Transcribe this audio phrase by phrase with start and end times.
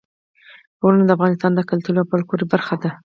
[0.81, 2.89] غرونه د افغانستان د کلتور او فولکلور برخه ده.